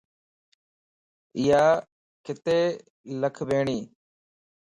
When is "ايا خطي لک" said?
1.37-3.35